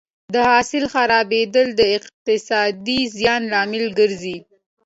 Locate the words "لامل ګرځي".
3.53-4.37